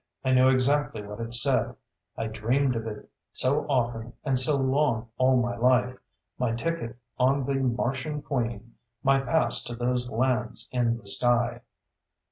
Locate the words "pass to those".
9.19-10.09